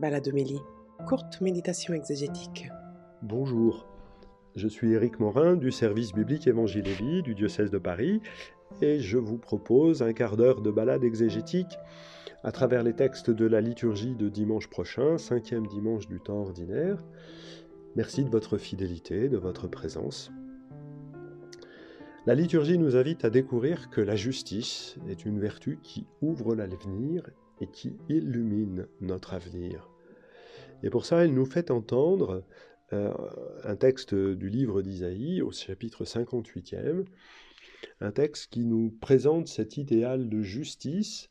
Baladomélie, 0.00 0.62
courte 1.06 1.42
méditation 1.42 1.92
exégétique. 1.92 2.70
Bonjour, 3.20 3.86
je 4.56 4.66
suis 4.66 4.94
Éric 4.94 5.20
Morin 5.20 5.56
du 5.56 5.70
service 5.70 6.14
biblique 6.14 6.48
Vie 6.48 7.22
du 7.22 7.34
diocèse 7.34 7.70
de 7.70 7.76
Paris 7.76 8.22
et 8.80 8.98
je 8.98 9.18
vous 9.18 9.36
propose 9.36 10.00
un 10.00 10.14
quart 10.14 10.38
d'heure 10.38 10.62
de 10.62 10.70
balade 10.70 11.04
exégétique 11.04 11.78
à 12.42 12.50
travers 12.50 12.82
les 12.82 12.94
textes 12.94 13.28
de 13.28 13.44
la 13.44 13.60
liturgie 13.60 14.14
de 14.14 14.30
dimanche 14.30 14.70
prochain, 14.70 15.18
cinquième 15.18 15.66
dimanche 15.66 16.08
du 16.08 16.18
temps 16.18 16.38
ordinaire. 16.38 17.04
Merci 17.94 18.24
de 18.24 18.30
votre 18.30 18.56
fidélité, 18.56 19.28
de 19.28 19.36
votre 19.36 19.68
présence. 19.68 20.32
La 22.24 22.34
liturgie 22.34 22.78
nous 22.78 22.96
invite 22.96 23.26
à 23.26 23.30
découvrir 23.30 23.90
que 23.90 24.00
la 24.00 24.16
justice 24.16 24.96
est 25.10 25.26
une 25.26 25.40
vertu 25.40 25.78
qui 25.82 26.06
ouvre 26.22 26.54
l'avenir 26.54 27.28
et 27.60 27.66
qui 27.66 27.96
illumine 28.08 28.86
notre 29.00 29.34
avenir. 29.34 29.88
Et 30.82 30.90
pour 30.90 31.04
ça, 31.04 31.24
elle 31.24 31.34
nous 31.34 31.46
fait 31.46 31.70
entendre 31.70 32.44
euh, 32.92 33.12
un 33.64 33.76
texte 33.76 34.14
du 34.14 34.48
livre 34.48 34.82
d'Isaïe 34.82 35.42
au 35.42 35.52
chapitre 35.52 36.04
58e, 36.04 37.04
un 38.00 38.10
texte 38.12 38.50
qui 38.50 38.64
nous 38.64 38.90
présente 39.00 39.48
cet 39.48 39.76
idéal 39.76 40.28
de 40.28 40.42
justice. 40.42 41.28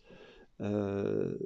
Euh, 0.61 1.38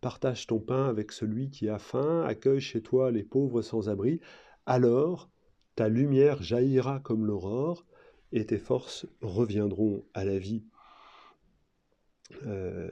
partage 0.00 0.46
ton 0.46 0.58
pain 0.58 0.86
avec 0.86 1.12
celui 1.12 1.50
qui 1.50 1.68
a 1.68 1.78
faim, 1.78 2.24
accueille 2.26 2.60
chez 2.60 2.82
toi 2.82 3.10
les 3.10 3.22
pauvres 3.22 3.62
sans 3.62 3.90
abri, 3.90 4.20
alors 4.64 5.30
ta 5.76 5.88
lumière 5.88 6.42
jaillira 6.42 7.00
comme 7.00 7.26
l'aurore, 7.26 7.84
et 8.32 8.46
tes 8.46 8.58
forces 8.58 9.06
reviendront 9.20 10.04
à 10.14 10.24
la 10.24 10.38
vie. 10.38 10.64
Euh, 12.46 12.88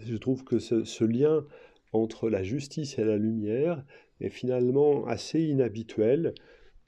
je 0.00 0.16
trouve 0.16 0.44
que 0.44 0.58
ce, 0.58 1.04
lien 1.04 1.44
entre 1.92 2.28
la 2.28 2.42
justice 2.42 2.98
et 2.98 3.04
la 3.04 3.16
lumière 3.16 3.84
est 4.20 4.30
finalement 4.30 5.06
assez 5.06 5.40
inhabituel 5.42 6.34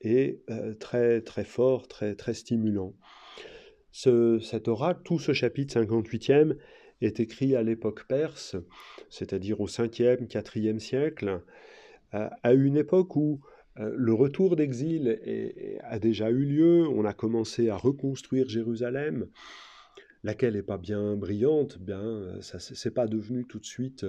et 0.00 0.42
euh, 0.50 0.74
très 0.74 1.20
très 1.20 1.44
fort, 1.44 1.88
très 1.88 2.34
stimulant. 2.34 2.94
Ce, 3.92 4.38
cet 4.38 4.68
oracle, 4.68 5.00
tout 5.04 5.18
ce 5.18 5.32
chapitre 5.32 5.80
58e, 5.80 6.56
est 7.00 7.18
écrit 7.18 7.56
à 7.56 7.62
l'époque 7.62 8.06
perse, 8.06 8.56
c'est-à-dire 9.08 9.60
au 9.60 9.66
5e, 9.66 10.26
4e 10.28 10.78
siècle, 10.78 11.40
à 12.12 12.52
une 12.52 12.76
époque 12.76 13.16
où 13.16 13.40
euh, 13.78 13.92
le 13.96 14.12
retour 14.12 14.56
d'exil 14.56 15.18
a 15.82 15.98
déjà 15.98 16.30
eu 16.30 16.44
lieu, 16.44 16.88
on 16.88 17.04
a 17.04 17.12
commencé 17.12 17.70
à 17.70 17.76
reconstruire 17.76 18.48
Jérusalem, 18.48 19.28
laquelle 20.22 20.54
n'est 20.54 20.62
pas 20.62 20.78
bien 20.78 21.16
brillante, 21.16 21.78
bien, 21.78 22.02
euh, 22.02 22.40
ça 22.40 22.58
c'est 22.58 22.90
pas 22.90 23.06
devenu 23.06 23.46
tout 23.46 23.58
de 23.58 23.66
suite 23.66 24.04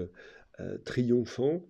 euh, 0.59 0.78
triomphant. 0.86 1.64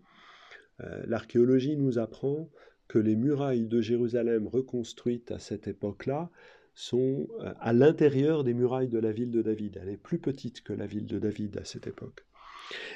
L'archéologie 1.06 1.78
nous 1.78 2.00
apprend 2.00 2.50
que 2.88 2.98
les 2.98 3.16
murailles 3.16 3.68
de 3.68 3.82
Jérusalem 3.82 4.48
reconstruites 4.48 5.30
à 5.30 5.38
cette 5.38 5.68
époque-là 5.68 6.32
sont 6.74 7.28
à 7.60 7.72
l'intérieur 7.72 8.44
des 8.44 8.56
murailles 8.56 8.88
de 8.88 8.98
la 8.98 9.12
ville 9.12 9.30
de 9.30 9.44
David. 9.44 9.80
Elle 9.80 9.90
est 9.90 9.98
plus 9.98 10.18
petite 10.18 10.64
que 10.64 10.74
la 10.74 10.88
ville 10.88 11.06
de 11.06 11.20
David 11.20 11.56
à 11.58 11.66
cette 11.66 11.86
époque. 11.86 12.26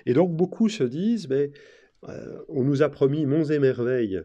Et 0.08 0.16
donc 0.16 0.36
beaucoup 0.36 0.68
se 0.68 0.84
disent, 0.84 1.30
mais, 1.30 1.52
on 2.48 2.64
nous 2.64 2.82
a 2.82 2.90
promis 2.90 3.28
monts 3.28 3.44
et 3.44 3.60
merveilles 3.60 4.24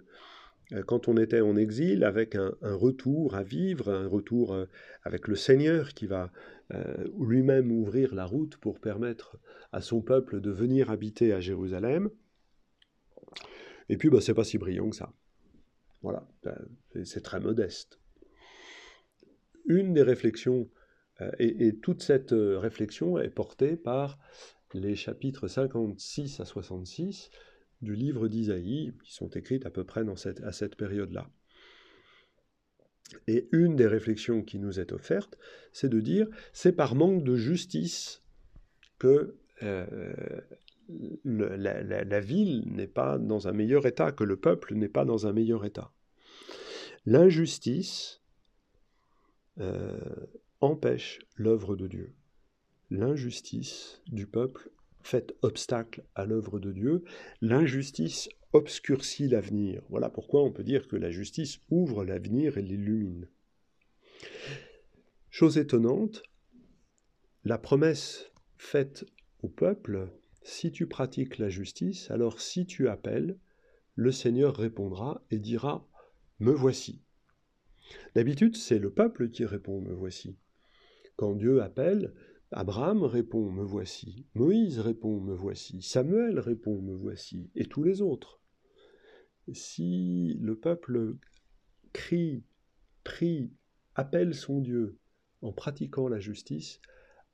euh, 0.72 0.82
quand 0.84 1.08
on 1.08 1.16
était 1.16 1.40
en 1.40 1.56
exil, 1.56 2.04
avec 2.04 2.34
un, 2.34 2.52
retour 2.62 3.34
à 3.34 3.42
vivre, 3.42 3.90
un 3.90 4.06
retour 4.06 4.54
euh, 4.54 4.66
avec 5.04 5.28
le 5.28 5.34
Seigneur 5.34 5.94
qui 5.94 6.06
va 6.06 6.30
euh, 6.72 7.08
lui-même 7.18 7.72
ouvrir 7.72 8.14
la 8.14 8.24
route 8.24 8.56
pour 8.56 8.80
permettre 8.80 9.38
à 9.72 9.80
son 9.80 10.02
peuple 10.02 10.40
de 10.40 10.50
venir 10.50 10.90
habiter 10.90 11.32
à 11.32 11.40
Jérusalem. 11.40 12.10
Et 13.88 13.96
puis, 13.96 14.08
bah, 14.08 14.20
c'est 14.20 14.34
pas 14.34 14.44
si 14.44 14.58
brillant 14.58 14.90
que 14.90 14.96
ça. 14.96 15.12
Voilà, 16.02 16.26
c'est 17.04 17.22
très 17.22 17.40
modeste. 17.40 18.00
Une 19.66 19.92
des 19.92 20.02
réflexions, 20.02 20.68
et, 21.38 21.66
et, 21.66 21.76
toute 21.76 22.02
cette 22.02 22.32
réflexion 22.32 23.18
est 23.18 23.28
portée 23.28 23.76
par 23.76 24.18
les 24.72 24.96
chapitres 24.96 25.48
56 25.48 26.40
à 26.40 26.46
66 26.46 27.30
du 27.82 27.94
livre 27.94 28.28
d'Isaïe, 28.28 28.94
qui 29.04 29.12
sont 29.12 29.28
écrites 29.28 29.66
à 29.66 29.70
peu 29.70 29.84
près 29.84 30.04
dans 30.04 30.14
à 30.14 30.52
cette 30.52 30.76
période-là. 30.76 31.28
Et 33.26 33.48
une 33.52 33.76
des 33.76 33.86
réflexions 33.86 34.42
qui 34.42 34.58
nous 34.58 34.80
est 34.80 34.92
offerte, 34.92 35.38
c'est 35.72 35.88
de 35.88 36.00
dire, 36.00 36.28
c'est 36.52 36.72
par 36.72 36.94
manque 36.94 37.24
de 37.24 37.36
justice 37.36 38.22
que 38.98 39.36
euh, 39.62 40.40
la, 41.24 42.20
ville 42.20 42.64
n'est 42.66 42.86
pas 42.86 43.18
dans 43.18 43.48
un 43.48 43.52
meilleur 43.52 43.86
état, 43.86 44.12
que 44.12 44.24
le 44.24 44.36
peuple 44.36 44.74
n'est 44.74 44.88
pas 44.88 45.04
dans 45.04 45.26
un 45.26 45.32
meilleur 45.32 45.64
état. 45.64 45.92
L'injustice 47.06 48.22
euh, 49.58 49.98
empêche 50.60 51.20
l'œuvre 51.36 51.76
de 51.76 51.86
Dieu. 51.86 52.14
L'injustice 52.90 54.02
du 54.06 54.26
peuple 54.26 54.70
fait 55.02 55.34
obstacle 55.42 56.04
à 56.14 56.24
l'œuvre 56.26 56.58
de 56.58 56.72
Dieu, 56.72 57.04
l'injustice 57.40 58.28
obscurcit 58.52 59.28
l'avenir. 59.28 59.82
Voilà 59.88 60.10
pourquoi 60.10 60.42
on 60.42 60.52
peut 60.52 60.64
dire 60.64 60.88
que 60.88 60.96
la 60.96 61.10
justice 61.10 61.60
ouvre 61.70 62.04
l'avenir 62.04 62.58
et 62.58 62.62
l'illumine. 62.62 63.28
Chose 65.30 65.58
étonnante, 65.58 66.22
la 67.44 67.58
promesse 67.58 68.30
faite 68.58 69.06
au 69.42 69.48
peuple, 69.48 70.10
si 70.42 70.72
tu 70.72 70.86
pratiques 70.86 71.38
la 71.38 71.48
justice, 71.48 72.10
alors 72.10 72.40
si 72.40 72.66
tu 72.66 72.88
appelles, 72.88 73.38
le 73.94 74.12
Seigneur 74.12 74.56
répondra 74.56 75.22
et 75.30 75.38
dira, 75.38 75.88
Me 76.38 76.52
voici. 76.52 77.02
D'habitude, 78.14 78.56
c'est 78.56 78.78
le 78.78 78.90
peuple 78.90 79.30
qui 79.30 79.44
répond, 79.44 79.80
Me 79.80 79.94
voici. 79.94 80.36
Quand 81.16 81.34
Dieu 81.34 81.62
appelle, 81.62 82.14
Abraham 82.52 83.04
répond 83.04 83.50
Me 83.50 83.62
voici. 83.62 84.26
Moïse 84.34 84.80
répond 84.80 85.20
Me 85.20 85.34
voici. 85.34 85.82
Samuel 85.82 86.40
répond 86.40 86.80
Me 86.82 86.94
voici. 86.94 87.50
Et 87.54 87.66
tous 87.66 87.84
les 87.84 88.02
autres. 88.02 88.39
Si 89.52 90.36
le 90.40 90.56
peuple 90.56 91.16
crie, 91.92 92.44
prie, 93.04 93.52
appelle 93.94 94.34
son 94.34 94.60
Dieu 94.60 94.98
en 95.42 95.52
pratiquant 95.52 96.08
la 96.08 96.20
justice, 96.20 96.80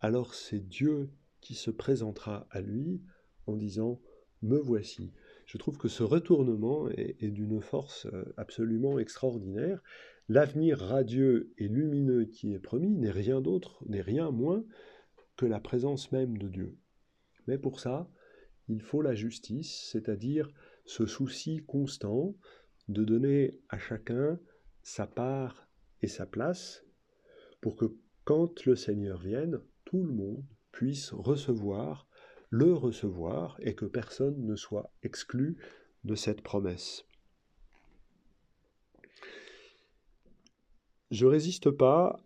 alors 0.01 0.35
c'est 0.35 0.61
Dieu 0.61 1.11
qui 1.41 1.55
se 1.55 1.71
présentera 1.71 2.47
à 2.51 2.61
lui 2.61 3.03
en 3.47 3.57
disant 3.57 4.01
Me 4.43 4.59
voici. 4.59 5.13
Je 5.47 5.59
trouve 5.59 5.79
que 5.79 5.89
ce 5.89 6.03
retournement 6.03 6.89
est, 6.91 7.17
est 7.21 7.31
d'une 7.31 7.61
force 7.61 8.07
euh, 8.07 8.25
absolument 8.37 8.99
extraordinaire. 8.99 9.83
L'avenir 10.29 10.79
radieux 10.79 11.53
et 11.57 11.69
lumineux 11.69 12.25
qui 12.25 12.53
est 12.53 12.59
promis 12.59 12.97
n'est 12.97 13.13
rien 13.13 13.41
d'autre, 13.41 13.85
n'est 13.87 14.01
rien 14.01 14.31
moins 14.31 14.65
que 15.37 15.47
la 15.47 15.61
présence 15.61 16.11
même 16.13 16.37
de 16.37 16.49
Dieu. 16.49 16.77
Mais 17.47 17.59
pour 17.59 17.79
ça, 17.79 18.11
il 18.69 18.81
faut 18.81 19.03
la 19.03 19.15
justice, 19.15 19.89
c'est-à-dire 19.93 20.51
ce 20.87 21.07
souci 21.07 21.63
constant 21.67 22.35
de 22.89 23.05
donner 23.05 23.59
à 23.69 23.79
chacun 23.79 24.39
sa 24.83 25.07
part 25.07 25.69
et 26.03 26.07
sa 26.07 26.27
place, 26.27 26.85
pour 27.61 27.77
que 27.77 27.97
quand 28.25 28.65
le 28.65 28.77
Seigneur 28.77 29.21
vienne, 29.21 29.61
tout 29.85 30.03
le 30.03 30.13
monde 30.13 30.45
puisse 30.73 31.13
recevoir, 31.13 32.07
le 32.51 32.73
recevoir, 32.73 33.57
et 33.61 33.75
que 33.75 33.85
personne 33.85 34.47
ne 34.47 34.57
soit 34.57 34.91
exclu 35.03 35.57
de 36.05 36.15
cette 36.15 36.43
promesse. 36.43 37.05
Je 41.11 41.27
résiste 41.27 41.71
pas 41.71 42.21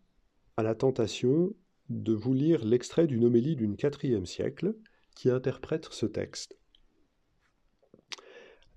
à 0.57 0.63
la 0.63 0.75
tentation 0.75 1.55
de 1.89 2.13
vous 2.13 2.35
lire 2.35 2.65
l'extrait 2.65 3.07
d'une 3.07 3.25
homélie 3.25 3.57
du 3.57 3.67
IVe 3.67 4.25
siècle 4.25 4.75
qui 5.15 5.31
interprète 5.31 5.89
ce 5.91 6.07
texte. 6.07 6.60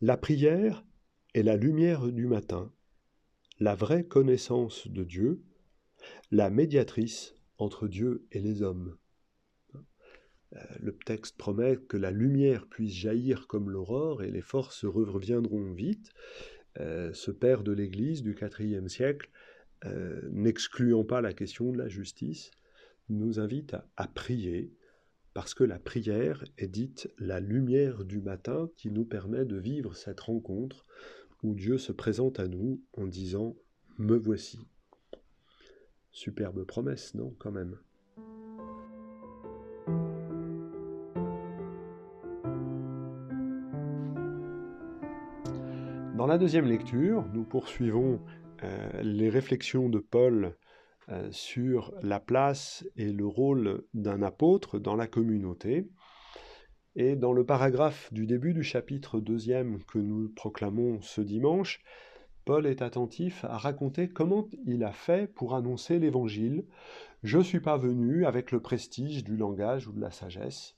La 0.05 0.17
prière 0.17 0.85
est 1.33 1.43
la 1.43 1.55
lumière 1.55 2.11
du 2.11 2.27
matin, 2.27 2.73
la 3.61 3.73
vraie 3.73 4.03
connaissance 4.03 4.89
de 4.89 5.05
Dieu, 5.05 5.41
la 6.29 6.49
médiatrice 6.49 7.35
entre 7.57 7.87
Dieu 7.87 8.27
et 8.33 8.41
les 8.41 8.63
hommes. 8.63 8.97
Euh, 9.73 10.59
le 10.81 10.93
texte 11.05 11.37
promet 11.37 11.77
que 11.87 11.95
la 11.95 12.11
lumière 12.11 12.67
puisse 12.67 12.93
jaillir 12.93 13.47
comme 13.47 13.69
l'aurore 13.69 14.23
et 14.23 14.29
les 14.29 14.41
forces 14.41 14.83
reviendront 14.83 15.71
vite. 15.71 16.11
Euh, 16.81 17.13
ce 17.13 17.31
père 17.31 17.63
de 17.63 17.71
l'Église 17.71 18.23
du 18.23 18.35
IVe 18.59 18.89
siècle, 18.89 19.29
euh, 19.85 20.19
n'excluant 20.33 21.05
pas 21.05 21.21
la 21.21 21.31
question 21.31 21.71
de 21.71 21.77
la 21.77 21.87
justice, 21.87 22.51
nous 23.07 23.39
invite 23.39 23.77
à, 23.95 24.09
prier, 24.09 24.73
parce 25.33 25.53
que 25.53 25.63
la 25.63 25.79
prière 25.79 26.43
est 26.57 26.67
dite 26.67 27.11
la 27.17 27.39
lumière 27.39 28.05
du 28.05 28.21
matin 28.21 28.69
qui 28.77 28.91
nous 28.91 29.05
permet 29.05 29.45
de 29.45 29.57
vivre 29.57 29.95
cette 29.95 30.19
rencontre 30.19 30.85
où 31.41 31.55
Dieu 31.55 31.77
se 31.77 31.91
présente 31.91 32.39
à 32.39 32.47
nous 32.47 32.81
en 32.93 33.07
disant⁇ 33.07 33.49
Me 33.97 34.15
voici⁇ 34.15 34.57
Superbe 36.11 36.63
promesse, 36.63 37.15
non, 37.15 37.35
quand 37.39 37.51
même. 37.51 37.77
Dans 46.15 46.27
la 46.27 46.37
deuxième 46.37 46.67
lecture, 46.67 47.25
nous 47.33 47.43
poursuivons 47.43 48.21
euh, 48.63 49.01
les 49.01 49.29
réflexions 49.29 49.89
de 49.89 49.97
Paul 49.99 50.55
euh, 51.09 51.27
sur 51.31 51.93
la 52.01 52.19
place 52.19 52.85
et 52.95 53.11
le 53.11 53.25
rôle 53.25 53.83
d'un 53.93 54.21
apôtre 54.21 54.79
dans 54.79 54.95
la 54.95 55.07
communauté. 55.07 55.87
Et 56.95 57.15
dans 57.15 57.33
le 57.33 57.45
paragraphe 57.45 58.13
du 58.13 58.25
début 58.25 58.53
du 58.53 58.63
chapitre 58.63 59.19
deuxième 59.19 59.83
que 59.83 59.97
nous 59.97 60.29
proclamons 60.29 61.01
ce 61.01 61.21
dimanche, 61.21 61.81
Paul 62.45 62.67
est 62.67 62.81
attentif 62.81 63.45
à 63.45 63.57
raconter 63.57 64.09
comment 64.09 64.47
il 64.65 64.83
a 64.83 64.91
fait 64.91 65.27
pour 65.33 65.55
annoncer 65.55 65.97
l'Évangile. 65.97 66.65
Je 67.23 67.37
ne 67.37 67.43
suis 67.43 67.61
pas 67.61 67.77
venu 67.77 68.25
avec 68.25 68.51
le 68.51 68.59
prestige 68.59 69.23
du 69.23 69.37
langage 69.37 69.87
ou 69.87 69.93
de 69.93 70.01
la 70.01 70.11
sagesse. 70.11 70.75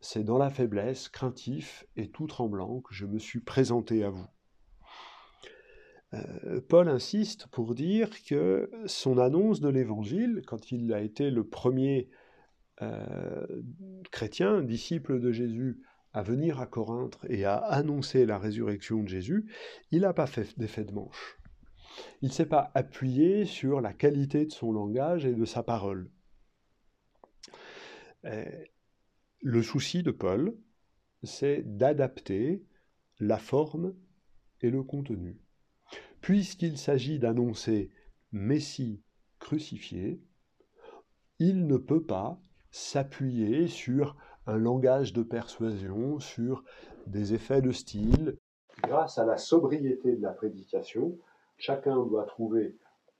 C'est 0.00 0.24
dans 0.24 0.36
la 0.36 0.50
faiblesse, 0.50 1.08
craintif 1.08 1.86
et 1.96 2.08
tout 2.08 2.26
tremblant 2.26 2.80
que 2.80 2.92
je 2.94 3.06
me 3.06 3.18
suis 3.18 3.40
présenté 3.40 4.04
à 4.04 4.10
vous. 4.10 4.26
Euh, 6.14 6.60
Paul 6.68 6.88
insiste 6.88 7.46
pour 7.48 7.74
dire 7.74 8.10
que 8.24 8.70
son 8.86 9.18
annonce 9.18 9.60
de 9.60 9.68
l'Évangile, 9.68 10.42
quand 10.46 10.70
il 10.70 10.92
a 10.92 11.00
été 11.00 11.30
le 11.30 11.44
premier 11.44 12.08
euh, 12.82 13.46
chrétien, 14.10 14.62
disciple 14.62 15.20
de 15.20 15.32
Jésus, 15.32 15.82
à 16.12 16.22
venir 16.22 16.60
à 16.60 16.66
Corinthe 16.66 17.18
et 17.28 17.44
à 17.44 17.56
annoncer 17.56 18.24
la 18.24 18.38
résurrection 18.38 19.02
de 19.02 19.08
Jésus, 19.08 19.50
il 19.90 20.02
n'a 20.02 20.12
pas 20.12 20.26
fait 20.26 20.56
d'effet 20.58 20.84
de 20.84 20.92
manche. 20.92 21.38
Il 22.22 22.28
ne 22.28 22.32
s'est 22.32 22.46
pas 22.46 22.70
appuyé 22.74 23.44
sur 23.44 23.80
la 23.80 23.92
qualité 23.92 24.46
de 24.46 24.52
son 24.52 24.72
langage 24.72 25.26
et 25.26 25.34
de 25.34 25.44
sa 25.44 25.62
parole. 25.62 26.10
Euh, 28.24 28.44
le 29.40 29.62
souci 29.62 30.02
de 30.02 30.10
Paul, 30.10 30.56
c'est 31.22 31.62
d'adapter 31.64 32.64
la 33.18 33.38
forme 33.38 33.94
et 34.60 34.70
le 34.70 34.82
contenu. 34.82 35.43
Puisqu'il 36.24 36.78
s'agit 36.78 37.18
d'annoncer 37.18 37.90
Messie 38.32 39.02
crucifié, 39.40 40.22
il 41.38 41.66
ne 41.66 41.76
peut 41.76 42.02
pas 42.02 42.40
s'appuyer 42.70 43.66
sur 43.66 44.16
un 44.46 44.56
langage 44.56 45.12
de 45.12 45.22
persuasion, 45.22 46.18
sur 46.20 46.64
des 47.06 47.34
effets 47.34 47.60
de 47.60 47.72
style. 47.72 48.38
Grâce 48.84 49.18
à 49.18 49.26
la 49.26 49.36
sobriété 49.36 50.16
de 50.16 50.22
la 50.22 50.30
prédication, 50.30 51.18
chacun 51.58 51.96
doit 52.06 52.24
trouver 52.24 52.74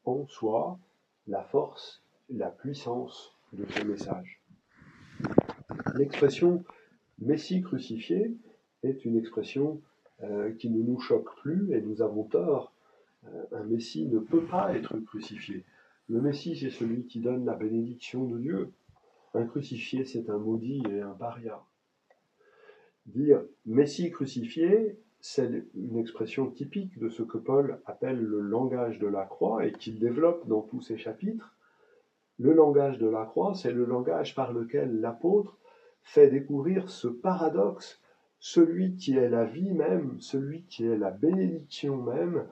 en 0.06 0.26
soi 0.26 0.78
la 1.26 1.42
force, 1.42 2.02
la 2.30 2.48
puissance 2.48 3.36
de 3.52 3.66
ce 3.66 3.84
message. 3.84 4.42
L'expression 5.94 6.64
Messie 7.18 7.60
crucifié 7.60 8.34
est 8.82 9.04
une 9.04 9.18
expression 9.18 9.82
euh, 10.22 10.54
qui 10.54 10.70
ne 10.70 10.82
nous 10.82 11.00
choque 11.00 11.36
plus 11.42 11.74
et 11.74 11.82
nous 11.82 12.00
avons 12.00 12.24
tort. 12.24 12.73
Euh, 13.28 13.44
un 13.52 13.64
Messie 13.64 14.06
ne 14.06 14.18
peut 14.18 14.44
pas 14.44 14.74
être 14.74 14.98
crucifié. 15.00 15.64
Le 16.08 16.20
Messie, 16.20 16.56
c'est 16.56 16.70
celui 16.70 17.06
qui 17.06 17.20
donne 17.20 17.44
la 17.44 17.54
bénédiction 17.54 18.26
de 18.26 18.38
Dieu. 18.38 18.72
Un 19.34 19.46
crucifié, 19.46 20.04
c'est 20.04 20.28
un 20.30 20.38
maudit 20.38 20.82
et 20.90 21.00
un 21.00 21.14
paria. 21.14 21.62
Dire 23.06 23.42
Messie 23.66 24.10
crucifié, 24.10 24.98
c'est 25.20 25.64
une 25.74 25.96
expression 25.98 26.50
typique 26.50 26.98
de 26.98 27.08
ce 27.08 27.22
que 27.22 27.38
Paul 27.38 27.80
appelle 27.86 28.20
le 28.20 28.40
langage 28.40 28.98
de 28.98 29.06
la 29.06 29.24
croix 29.24 29.64
et 29.64 29.72
qu'il 29.72 29.98
développe 29.98 30.46
dans 30.46 30.62
tous 30.62 30.82
ses 30.82 30.98
chapitres. 30.98 31.54
Le 32.38 32.52
langage 32.52 32.98
de 32.98 33.08
la 33.08 33.24
croix, 33.24 33.54
c'est 33.54 33.72
le 33.72 33.84
langage 33.84 34.34
par 34.34 34.52
lequel 34.52 35.00
l'apôtre 35.00 35.58
fait 36.02 36.28
découvrir 36.28 36.90
ce 36.90 37.08
paradoxe, 37.08 38.02
celui 38.38 38.96
qui 38.96 39.16
est 39.16 39.30
la 39.30 39.46
vie 39.46 39.72
même, 39.72 40.20
celui 40.20 40.64
qui 40.64 40.84
est 40.84 40.98
la 40.98 41.10
bénédiction 41.10 42.02
même, 42.02 42.44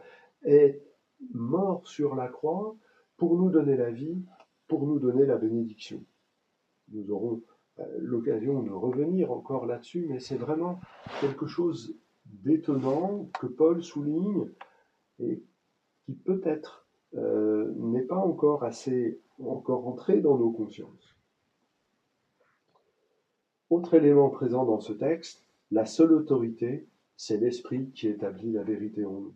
est 0.44 0.82
mort 1.32 1.86
sur 1.86 2.14
la 2.14 2.28
croix 2.28 2.76
pour 3.16 3.36
nous 3.36 3.50
donner 3.50 3.76
la 3.76 3.90
vie, 3.90 4.24
pour 4.68 4.86
nous 4.86 4.98
donner 4.98 5.26
la 5.26 5.36
bénédiction. 5.36 6.04
Nous 6.88 7.10
aurons 7.10 7.42
euh, 7.78 7.84
l'occasion 7.98 8.62
de 8.62 8.70
revenir 8.70 9.32
encore 9.32 9.66
là-dessus, 9.66 10.06
mais 10.08 10.20
c'est 10.20 10.36
vraiment 10.36 10.80
quelque 11.20 11.46
chose 11.46 11.96
d'étonnant 12.26 13.28
que 13.40 13.46
Paul 13.46 13.82
souligne 13.82 14.50
et 15.18 15.42
qui 16.04 16.14
peut-être 16.14 16.86
euh, 17.14 17.72
n'est 17.76 18.04
pas 18.04 18.16
encore 18.16 18.64
assez 18.64 19.20
encore 19.38 19.86
entré 19.88 20.20
dans 20.20 20.38
nos 20.38 20.50
consciences. 20.50 21.16
Autre 23.70 23.94
élément 23.94 24.30
présent 24.30 24.64
dans 24.64 24.80
ce 24.80 24.92
texte, 24.92 25.44
la 25.70 25.86
seule 25.86 26.12
autorité, 26.12 26.86
c'est 27.16 27.38
l'Esprit 27.38 27.90
qui 27.90 28.08
établit 28.08 28.52
la 28.52 28.62
vérité 28.62 29.04
en 29.04 29.12
nous. 29.12 29.34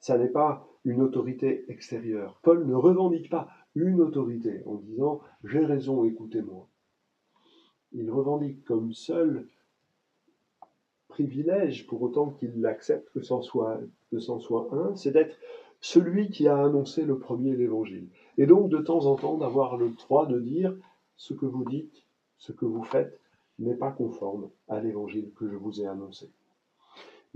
Ça 0.00 0.18
n'est 0.18 0.28
pas 0.28 0.66
une 0.84 1.02
autorité 1.02 1.64
extérieure. 1.68 2.38
Paul 2.42 2.66
ne 2.66 2.74
revendique 2.74 3.28
pas 3.30 3.48
une 3.74 4.00
autorité 4.00 4.62
en 4.66 4.76
disant 4.76 5.20
j'ai 5.44 5.64
raison, 5.64 6.04
écoutez-moi. 6.04 6.68
Il 7.92 8.10
revendique 8.10 8.64
comme 8.64 8.92
seul 8.92 9.46
privilège, 11.08 11.86
pour 11.86 12.02
autant 12.02 12.30
qu'il 12.30 12.64
accepte 12.66 13.10
que 13.14 13.22
c'en 13.22 13.40
soit, 13.40 13.80
soit 14.38 14.68
un, 14.72 14.94
c'est 14.96 15.12
d'être 15.12 15.36
celui 15.80 16.30
qui 16.30 16.46
a 16.46 16.62
annoncé 16.62 17.04
le 17.04 17.18
premier 17.18 17.56
l'évangile. 17.56 18.08
Et 18.38 18.46
donc 18.46 18.68
de 18.68 18.78
temps 18.78 19.06
en 19.06 19.16
temps 19.16 19.38
d'avoir 19.38 19.76
le 19.76 19.90
droit 19.90 20.26
de 20.26 20.38
dire 20.40 20.76
ce 21.16 21.32
que 21.32 21.46
vous 21.46 21.64
dites, 21.64 22.04
ce 22.36 22.52
que 22.52 22.66
vous 22.66 22.82
faites, 22.82 23.18
n'est 23.58 23.76
pas 23.76 23.90
conforme 23.90 24.50
à 24.68 24.80
l'évangile 24.80 25.30
que 25.34 25.48
je 25.48 25.56
vous 25.56 25.80
ai 25.80 25.86
annoncé. 25.86 26.30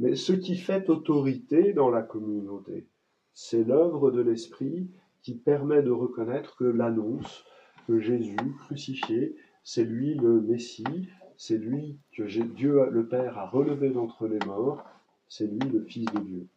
Mais 0.01 0.17
ce 0.17 0.33
qui 0.33 0.57
fait 0.57 0.89
autorité 0.89 1.75
dans 1.75 1.91
la 1.91 2.01
communauté, 2.01 2.89
c'est 3.35 3.65
l'œuvre 3.65 4.11
de 4.11 4.23
l'Esprit 4.23 4.89
qui 5.21 5.35
permet 5.35 5.83
de 5.83 5.91
reconnaître 5.91 6.57
que 6.57 6.65
l'annonce 6.65 7.45
que 7.87 8.01
Jésus 8.01 8.55
crucifié, 8.61 9.37
c'est 9.63 9.85
lui 9.85 10.15
le 10.15 10.41
Messie, 10.41 11.11
c'est 11.37 11.59
lui 11.59 11.99
que 12.17 12.23
Dieu 12.23 12.89
le 12.91 13.09
Père 13.09 13.37
a 13.37 13.47
relevé 13.47 13.91
d'entre 13.91 14.27
les 14.27 14.39
morts, 14.47 14.83
c'est 15.29 15.47
lui 15.47 15.69
le 15.69 15.83
Fils 15.83 16.07
de 16.07 16.21
Dieu. 16.21 16.49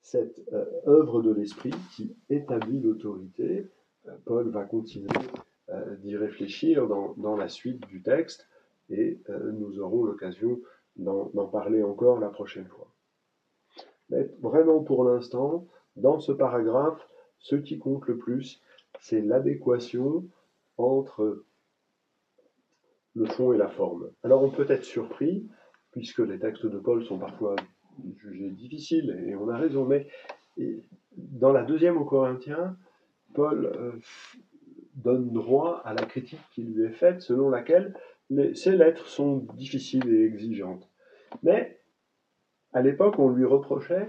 Cette 0.00 0.42
euh, 0.54 0.64
œuvre 0.86 1.20
de 1.20 1.34
l'Esprit 1.34 1.74
qui 1.94 2.16
établit 2.30 2.80
l'autorité, 2.80 3.68
euh, 4.06 4.16
Paul 4.24 4.48
va 4.48 4.64
continuer 4.64 5.08
euh, 5.68 5.94
d'y 5.96 6.16
réfléchir 6.16 6.88
dans, 6.88 7.36
la 7.36 7.48
suite 7.48 7.86
du 7.88 8.00
texte 8.00 8.48
et 8.88 9.20
nous 9.52 9.80
aurons 9.80 10.02
l'occasion 10.04 10.58
d'en 10.98 11.46
parler 11.46 11.82
encore 11.82 12.18
la 12.18 12.28
prochaine 12.28 12.66
fois. 12.66 12.92
Mais 14.10 14.30
vraiment 14.40 14.82
pour 14.82 15.04
l'instant, 15.04 15.66
dans 15.96 16.20
ce 16.20 16.32
paragraphe, 16.32 17.06
ce 17.38 17.56
qui 17.56 17.78
compte 17.78 18.06
le 18.06 18.18
plus, 18.18 18.60
c'est 19.00 19.20
l'adéquation 19.20 20.28
entre 20.76 21.44
le 23.14 23.26
fond 23.26 23.52
et 23.52 23.58
la 23.58 23.68
forme. 23.68 24.10
Alors 24.22 24.42
on 24.42 24.50
peut 24.50 24.66
être 24.68 24.84
surpris, 24.84 25.48
puisque 25.92 26.20
les 26.20 26.38
textes 26.38 26.66
de 26.66 26.78
Paul 26.78 27.04
sont 27.04 27.18
parfois 27.18 27.56
jugés 28.16 28.50
difficiles, 28.50 29.24
et 29.26 29.34
on 29.34 29.48
a 29.48 29.56
raison, 29.56 29.84
mais 29.84 30.08
dans 31.16 31.52
la 31.52 31.64
deuxième 31.64 31.96
aux 31.96 32.04
Corinthiens, 32.04 32.76
Paul 33.34 33.66
euh, 33.66 33.92
donne 34.94 35.30
droit 35.32 35.82
à 35.84 35.94
la 35.94 36.04
critique 36.06 36.40
qui 36.54 36.62
lui 36.62 36.84
est 36.84 36.92
faite, 36.92 37.22
selon 37.22 37.50
laquelle 37.50 37.94
les, 38.30 38.54
ces 38.54 38.76
lettres 38.76 39.06
sont 39.06 39.38
difficiles 39.54 40.08
et 40.12 40.24
exigeantes. 40.24 40.88
Mais 41.42 41.80
à 42.72 42.82
l'époque, 42.82 43.18
on 43.18 43.30
lui 43.30 43.44
reprochait 43.44 44.08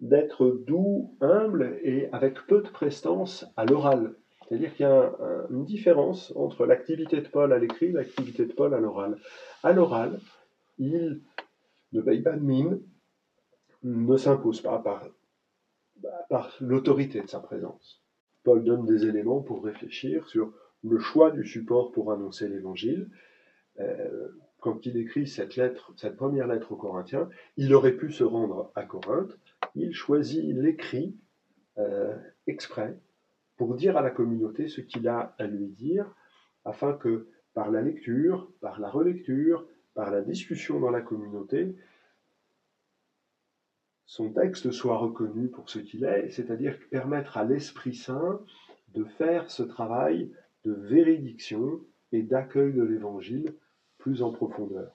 d'être 0.00 0.48
doux, 0.66 1.16
humble 1.20 1.78
et 1.82 2.08
avec 2.12 2.46
peu 2.46 2.62
de 2.62 2.68
prestance 2.68 3.46
à 3.56 3.64
l'oral. 3.64 4.14
C'est-à-dire 4.48 4.74
qu'il 4.74 4.84
y 4.84 4.88
a 4.88 5.12
une 5.50 5.64
différence 5.64 6.32
entre 6.36 6.66
l'activité 6.66 7.20
de 7.20 7.28
Paul 7.28 7.52
à 7.52 7.58
l'écrit 7.58 7.86
et 7.86 7.92
l'activité 7.92 8.44
de 8.44 8.52
Paul 8.52 8.74
à 8.74 8.80
l'oral. 8.80 9.16
À 9.62 9.72
l'oral, 9.72 10.20
il 10.78 11.22
ne 11.92 12.00
paye 12.02 12.20
pas 12.20 12.36
mine, 12.36 12.80
ne 13.82 14.16
s'impose 14.16 14.60
pas 14.60 14.78
par 16.28 16.56
l'autorité 16.60 17.22
de 17.22 17.28
sa 17.28 17.40
présence. 17.40 18.02
Paul 18.42 18.62
donne 18.62 18.84
des 18.84 19.06
éléments 19.06 19.40
pour 19.40 19.64
réfléchir 19.64 20.28
sur 20.28 20.52
le 20.84 20.98
choix 20.98 21.30
du 21.30 21.44
support 21.44 21.92
pour 21.92 22.12
annoncer 22.12 22.48
l'évangile. 22.48 23.08
Euh, 23.80 24.28
quand 24.60 24.86
il 24.86 24.96
écrit 24.96 25.26
cette 25.26 26.16
première 26.16 26.46
lettre 26.46 26.72
aux 26.72 26.76
Corinthiens, 26.76 27.28
il 27.56 27.74
aurait 27.74 27.96
pu 27.96 28.10
se 28.10 28.24
rendre 28.24 28.70
à 28.74 28.84
Corinthe. 28.84 29.38
Il 29.74 29.92
choisit 29.92 30.54
l'écrit 30.54 31.16
euh, 31.78 32.16
exprès 32.46 32.98
pour 33.56 33.74
dire 33.74 33.96
à 33.96 34.02
la 34.02 34.10
communauté 34.10 34.68
ce 34.68 34.80
qu'il 34.80 35.06
a 35.08 35.34
à 35.38 35.46
lui 35.46 35.68
dire, 35.68 36.14
afin 36.64 36.92
que 36.94 37.28
par 37.52 37.70
la 37.70 37.82
lecture, 37.82 38.50
par 38.60 38.80
la 38.80 38.88
relecture, 38.88 39.66
par 39.94 40.10
la 40.10 40.22
discussion 40.22 40.80
dans 40.80 40.90
la 40.90 41.02
communauté, 41.02 41.76
son 44.06 44.32
texte 44.32 44.70
soit 44.70 44.96
reconnu 44.96 45.48
pour 45.48 45.70
ce 45.70 45.78
qu'il 45.78 46.04
est, 46.04 46.30
c'est-à-dire 46.30 46.78
permettre 46.90 47.36
à 47.36 47.44
l'Esprit 47.44 47.94
Saint 47.94 48.40
de 48.94 49.04
faire 49.04 49.50
ce 49.50 49.62
travail 49.62 50.32
de 50.64 50.72
véridiction 50.72 51.80
et 52.12 52.22
d'accueil 52.22 52.72
de 52.72 52.82
l'Évangile 52.82 53.54
plus 53.98 54.22
en 54.22 54.30
profondeur. 54.32 54.94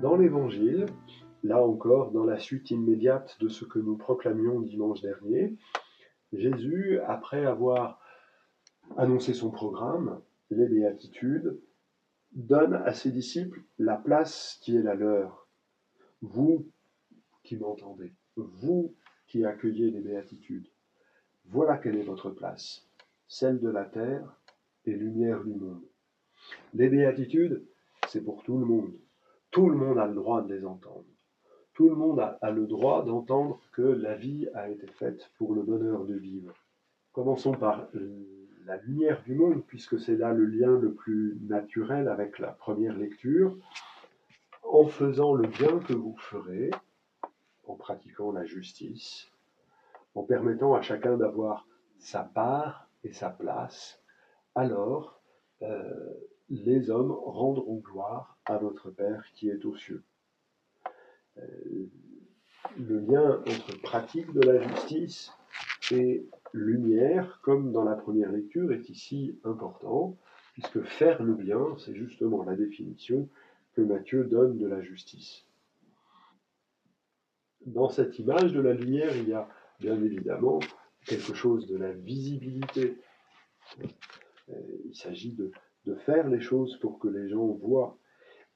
Dans 0.00 0.16
l'Évangile, 0.16 0.86
là 1.42 1.62
encore 1.62 2.12
dans 2.12 2.24
la 2.24 2.38
suite 2.38 2.70
immédiate 2.70 3.36
de 3.40 3.48
ce 3.48 3.64
que 3.64 3.78
nous 3.78 3.96
proclamions 3.96 4.60
dimanche 4.60 5.00
dernier, 5.00 5.56
Jésus, 6.32 7.00
après 7.06 7.44
avoir 7.44 8.00
annoncé 8.96 9.34
son 9.34 9.50
programme, 9.50 10.20
les 10.50 10.66
béatitudes, 10.66 11.58
donne 12.32 12.74
à 12.74 12.92
ses 12.92 13.10
disciples 13.10 13.62
la 13.78 13.96
place 13.96 14.58
qui 14.62 14.76
est 14.76 14.82
la 14.82 14.94
leur. 14.94 15.48
Vous 16.20 16.66
qui 17.48 17.56
m'entendez, 17.56 18.12
vous 18.36 18.94
qui 19.26 19.46
accueillez 19.46 19.90
les 19.90 20.00
béatitudes, 20.00 20.68
voilà 21.46 21.78
quelle 21.78 21.96
est 21.96 22.02
votre 22.02 22.28
place, 22.28 22.86
celle 23.26 23.58
de 23.58 23.70
la 23.70 23.86
terre 23.86 24.38
et 24.84 24.92
lumière 24.92 25.42
du 25.42 25.54
monde. 25.54 25.82
Les 26.74 26.90
béatitudes, 26.90 27.64
c'est 28.06 28.22
pour 28.22 28.42
tout 28.42 28.58
le 28.58 28.66
monde. 28.66 28.92
Tout 29.50 29.70
le 29.70 29.78
monde 29.78 29.98
a 29.98 30.06
le 30.06 30.14
droit 30.14 30.42
de 30.42 30.54
les 30.54 30.66
entendre. 30.66 31.06
Tout 31.72 31.88
le 31.88 31.94
monde 31.96 32.20
a, 32.20 32.38
a 32.42 32.50
le 32.50 32.66
droit 32.66 33.02
d'entendre 33.02 33.62
que 33.72 33.80
la 33.80 34.14
vie 34.14 34.46
a 34.52 34.68
été 34.68 34.86
faite 34.86 35.30
pour 35.38 35.54
le 35.54 35.62
bonheur 35.62 36.04
de 36.04 36.16
vivre. 36.16 36.52
Commençons 37.12 37.54
par 37.54 37.88
la 38.66 38.76
lumière 38.76 39.22
du 39.22 39.34
monde, 39.34 39.64
puisque 39.66 39.98
c'est 39.98 40.16
là 40.16 40.34
le 40.34 40.44
lien 40.44 40.78
le 40.78 40.92
plus 40.92 41.38
naturel 41.48 42.08
avec 42.08 42.38
la 42.40 42.48
première 42.48 42.98
lecture. 42.98 43.56
En 44.64 44.86
faisant 44.86 45.32
le 45.32 45.48
bien 45.48 45.78
que 45.78 45.94
vous 45.94 46.14
ferez, 46.18 46.68
en 47.68 47.74
pratiquant 47.74 48.32
la 48.32 48.44
justice, 48.44 49.30
en 50.14 50.22
permettant 50.22 50.74
à 50.74 50.82
chacun 50.82 51.16
d'avoir 51.16 51.66
sa 51.98 52.24
part 52.24 52.88
et 53.04 53.12
sa 53.12 53.30
place, 53.30 54.02
alors 54.54 55.20
euh, 55.62 56.14
les 56.48 56.90
hommes 56.90 57.12
rendront 57.12 57.78
gloire 57.78 58.38
à 58.44 58.58
votre 58.58 58.90
Père 58.90 59.24
qui 59.34 59.48
est 59.48 59.64
aux 59.64 59.76
cieux. 59.76 60.02
Euh, 61.38 61.86
le 62.78 63.00
lien 63.00 63.40
entre 63.40 63.80
pratique 63.82 64.32
de 64.32 64.40
la 64.40 64.60
justice 64.60 65.32
et 65.90 66.26
lumière, 66.52 67.40
comme 67.42 67.72
dans 67.72 67.84
la 67.84 67.94
première 67.94 68.32
lecture, 68.32 68.72
est 68.72 68.88
ici 68.88 69.38
important, 69.44 70.16
puisque 70.54 70.82
faire 70.82 71.22
le 71.22 71.34
bien, 71.34 71.76
c'est 71.78 71.94
justement 71.94 72.44
la 72.44 72.56
définition 72.56 73.28
que 73.74 73.82
Matthieu 73.82 74.24
donne 74.24 74.58
de 74.58 74.66
la 74.66 74.80
justice. 74.80 75.47
Dans 77.72 77.90
cette 77.90 78.18
image 78.18 78.52
de 78.54 78.60
la 78.60 78.72
lumière, 78.72 79.14
il 79.14 79.28
y 79.28 79.34
a 79.34 79.46
bien 79.78 80.02
évidemment 80.02 80.58
quelque 81.04 81.34
chose 81.34 81.66
de 81.66 81.76
la 81.76 81.92
visibilité. 81.92 82.96
Euh, 84.48 84.54
il 84.86 84.94
s'agit 84.94 85.34
de, 85.34 85.52
faire 86.04 86.28
les 86.28 86.40
choses 86.40 86.78
pour 86.80 86.98
que 86.98 87.08
les 87.08 87.28
gens 87.30 87.46
voient. 87.46 87.98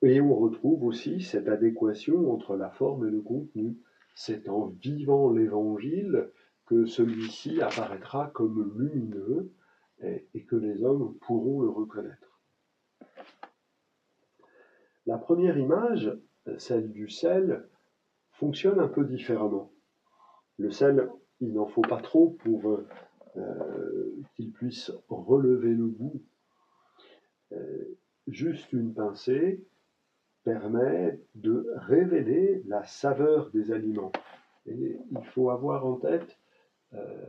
Et 0.02 0.20
on 0.20 0.34
retrouve 0.34 0.84
aussi 0.84 1.22
cette 1.22 1.48
adéquation 1.48 2.30
entre 2.30 2.56
la 2.56 2.70
forme 2.70 3.06
et 3.06 3.10
le 3.10 3.22
contenu. 3.22 3.78
C'est 4.14 4.48
en 4.48 4.66
vivant 4.66 5.30
l'évangile 5.30 6.30
que 6.66 6.84
celui-ci 6.84 7.62
apparaîtra 7.62 8.30
comme 8.34 8.78
lumineux 8.78 9.50
et 10.34 10.44
que 10.44 10.56
les 10.56 10.82
hommes 10.84 11.16
pourront 11.20 11.62
le 11.62 11.70
reconnaître. 11.70 12.38
La 15.06 15.16
première 15.16 15.56
image, 15.56 16.12
celle 16.58 16.92
du 16.92 17.08
sel, 17.08 17.66
fonctionne 18.32 18.80
un 18.80 18.88
peu 18.88 19.04
différemment. 19.04 19.70
Le 20.58 20.70
sel, 20.70 21.08
il 21.40 21.52
n'en 21.52 21.66
faut 21.66 21.82
pas 21.82 22.00
trop 22.00 22.30
pour 22.30 22.78
euh, 23.36 24.12
qu'il 24.34 24.52
puisse 24.52 24.92
relever 25.08 25.74
le 25.74 25.86
goût. 25.86 26.22
Euh, 27.52 27.98
juste 28.26 28.72
une 28.72 28.94
pincée 28.94 29.64
permet 30.44 31.20
de 31.34 31.66
révéler 31.76 32.62
la 32.66 32.84
saveur 32.84 33.50
des 33.50 33.72
aliments. 33.72 34.12
Et 34.66 34.98
il 35.10 35.24
faut 35.26 35.50
avoir 35.50 35.86
en 35.86 35.96
tête 35.96 36.38
euh, 36.94 37.26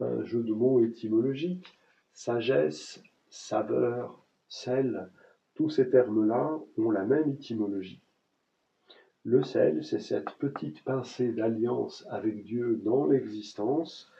un 0.00 0.24
jeu 0.24 0.42
de 0.42 0.52
mots 0.52 0.84
étymologique, 0.84 1.78
sagesse, 2.12 3.02
saveur, 3.28 4.24
sel, 4.48 5.10
tous 5.54 5.70
ces 5.70 5.90
termes-là 5.90 6.58
ont 6.76 6.90
la 6.90 7.04
même 7.04 7.30
étymologie. 7.30 8.00
Le 9.24 9.42
sel, 9.42 9.84
c'est 9.84 10.00
cette 10.00 10.30
petite 10.38 10.82
pincée 10.84 11.32
d'alliance 11.32 12.06
avec 12.10 12.44
Dieu 12.44 12.80
dans 12.84 13.06
l'existence 13.06 14.10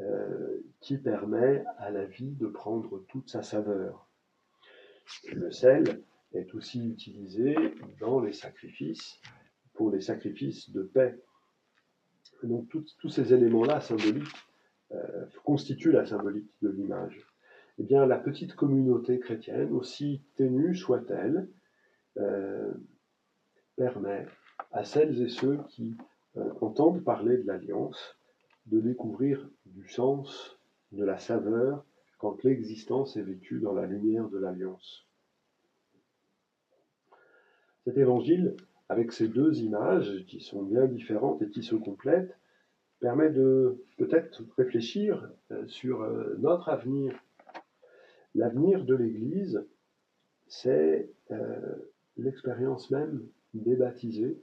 euh, 0.00 0.60
qui 0.80 0.96
permet 0.96 1.64
à 1.78 1.90
la 1.90 2.04
vie 2.04 2.34
de 2.36 2.46
prendre 2.46 3.04
toute 3.08 3.28
sa 3.28 3.42
saveur. 3.42 4.08
Le 5.32 5.50
sel 5.50 6.02
est 6.32 6.54
aussi 6.54 6.86
utilisé 6.86 7.56
dans 7.98 8.20
les 8.20 8.32
sacrifices, 8.32 9.20
pour 9.74 9.90
les 9.90 10.00
sacrifices 10.00 10.70
de 10.70 10.82
paix. 10.82 11.18
Donc 12.42 12.68
tous 12.68 13.08
ces 13.08 13.32
éléments-là 13.34 13.80
symboliques 13.80 14.36
euh, 14.92 15.26
constituent 15.44 15.92
la 15.92 16.06
symbolique 16.06 16.50
de 16.62 16.68
l'image. 16.68 17.26
Eh 17.78 17.84
bien, 17.84 18.06
la 18.06 18.18
petite 18.18 18.54
communauté 18.54 19.18
chrétienne, 19.20 19.72
aussi 19.72 20.22
ténue 20.36 20.74
soit-elle, 20.74 21.48
euh, 22.16 22.72
permet 23.78 24.26
à 24.72 24.84
celles 24.84 25.22
et 25.22 25.28
ceux 25.28 25.60
qui 25.68 25.96
euh, 26.36 26.52
entendent 26.60 27.02
parler 27.04 27.38
de 27.38 27.46
l'alliance 27.46 28.16
de 28.66 28.80
découvrir 28.80 29.48
du 29.64 29.88
sens, 29.88 30.58
de 30.92 31.04
la 31.04 31.16
saveur, 31.16 31.86
quand 32.18 32.42
l'existence 32.42 33.16
est 33.16 33.22
vécue 33.22 33.60
dans 33.60 33.72
la 33.72 33.86
lumière 33.86 34.28
de 34.28 34.36
l'alliance. 34.36 35.06
Cet 37.84 37.96
évangile, 37.96 38.56
avec 38.90 39.12
ces 39.12 39.28
deux 39.28 39.60
images 39.60 40.26
qui 40.26 40.40
sont 40.40 40.62
bien 40.62 40.86
différentes 40.86 41.40
et 41.40 41.48
qui 41.48 41.62
se 41.62 41.76
complètent, 41.76 42.36
permet 43.00 43.30
de 43.30 43.82
peut-être 43.96 44.42
réfléchir 44.58 45.30
euh, 45.52 45.66
sur 45.68 46.02
euh, 46.02 46.34
notre 46.38 46.68
avenir. 46.68 47.14
L'avenir 48.34 48.84
de 48.84 48.94
l'Église, 48.94 49.66
c'est 50.46 51.10
l'expérience 52.16 52.90
même 52.90 53.26
des 53.54 53.76
baptisés 53.76 54.40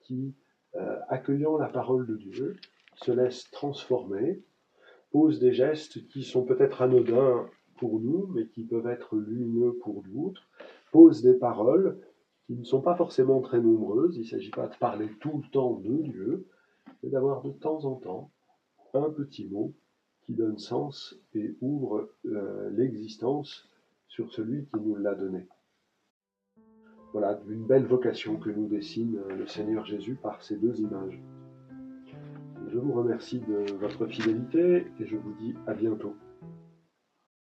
qui, 0.00 0.34
euh, 0.76 0.98
accueillant 1.08 1.56
la 1.56 1.68
parole 1.68 2.06
de 2.06 2.16
Dieu, 2.16 2.56
se 2.96 3.12
laissent 3.12 3.50
transformer, 3.50 4.42
posent 5.10 5.40
des 5.40 5.52
gestes 5.52 6.06
qui 6.08 6.22
sont 6.22 6.44
peut-être 6.44 6.82
anodins 6.82 7.46
pour 7.76 8.00
nous, 8.00 8.26
mais 8.34 8.46
qui 8.46 8.64
peuvent 8.64 8.86
être 8.86 9.16
lumineux 9.16 9.74
pour 9.82 10.02
d'autres, 10.02 10.42
posent 10.92 11.22
des 11.22 11.34
paroles 11.34 11.98
qui 12.46 12.54
ne 12.54 12.64
sont 12.64 12.80
pas 12.80 12.94
forcément 12.94 13.40
très 13.40 13.60
nombreuses, 13.60 14.16
il 14.16 14.22
ne 14.22 14.26
s'agit 14.26 14.50
pas 14.50 14.68
de 14.68 14.76
parler 14.76 15.08
tout 15.20 15.42
le 15.42 15.50
temps 15.50 15.74
de 15.74 16.02
Dieu, 16.02 16.46
mais 17.02 17.08
d'avoir 17.08 17.42
de 17.42 17.50
temps 17.50 17.84
en 17.84 17.94
temps 17.96 18.30
un 18.92 19.10
petit 19.10 19.46
mot 19.46 19.72
qui 20.22 20.34
donne 20.34 20.58
sens 20.58 21.16
et 21.34 21.56
ouvre 21.60 22.08
euh, 22.26 22.70
l'existence 22.70 23.68
sur 24.08 24.32
celui 24.32 24.66
qui 24.66 24.80
nous 24.80 24.96
l'a 24.96 25.14
donné 25.14 25.46
voilà, 27.14 27.34
d'une 27.46 27.64
belle 27.64 27.86
vocation 27.86 28.36
que 28.38 28.50
nous 28.50 28.66
dessine 28.66 29.18
euh, 29.30 29.36
le 29.36 29.46
Seigneur 29.46 29.86
Jésus 29.86 30.18
par 30.20 30.42
ces 30.42 30.56
deux 30.56 30.80
images. 30.80 31.22
Je 32.72 32.76
vous 32.76 32.92
remercie 32.92 33.38
de 33.38 33.72
votre 33.78 34.06
fidélité 34.06 34.88
et 34.98 35.06
je 35.06 35.16
vous 35.16 35.32
dis 35.40 35.54
à 35.68 35.74
bientôt. 35.74 36.16